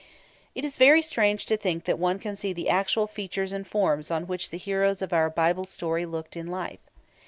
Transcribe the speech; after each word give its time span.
It 0.55 0.65
is 0.65 0.79
very 0.79 1.03
strange 1.03 1.45
to 1.45 1.55
think 1.55 1.85
that 1.85 1.99
one 1.99 2.17
can 2.17 2.35
see 2.35 2.53
the 2.53 2.69
actual 2.69 3.05
features 3.05 3.51
and 3.51 3.67
forms 3.67 4.09
on 4.09 4.25
which 4.25 4.49
the 4.49 4.57
heroes 4.57 5.03
of 5.03 5.13
our 5.13 5.29
Bible 5.29 5.63
story 5.65 6.07
looked 6.07 6.35
in 6.35 6.47
life. 6.47 6.79